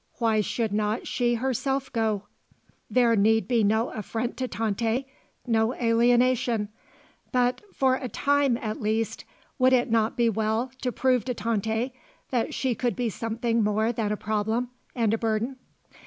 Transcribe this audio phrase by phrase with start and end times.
[0.17, 2.23] Why should not she herself go?
[2.89, 5.05] There need be no affront to Tante,
[5.45, 6.69] no alienation.
[7.31, 9.25] But, for a time, at least,
[9.59, 11.93] would it not be well to prove to Tante
[12.31, 15.57] that she could be something more than a problem and a burden?